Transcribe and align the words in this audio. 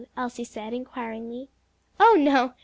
Elsie 0.17 0.43
said, 0.43 0.73
inquiringly. 0.73 1.47
"Oh 1.99 2.15
no! 2.17 2.55